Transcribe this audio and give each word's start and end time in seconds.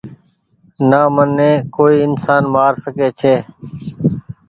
نا 0.89 1.01
مني 1.15 1.51
ڪوئي 1.75 1.95
انسان 2.07 2.43
مآر 2.53 2.73
سکي 2.83 3.07
ڇي 3.19 3.33